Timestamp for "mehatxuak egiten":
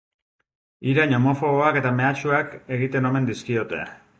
1.99-3.11